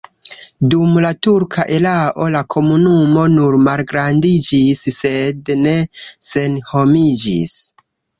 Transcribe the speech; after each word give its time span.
Dum 0.73 0.93
la 1.05 1.09
turka 1.25 1.65
erao 1.73 2.29
la 2.35 2.39
komunumo 2.53 3.25
nur 3.33 3.57
malgrandiĝis, 3.67 4.81
sed 4.95 5.53
ne 5.67 5.75
senhomiĝis. 6.29 7.55